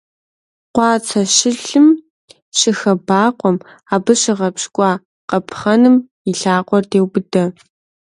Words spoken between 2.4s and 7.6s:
щыхэбакъуэм, абы щыгъэпщкӀуа къапхъэным и лъакъуэр деубыдэ.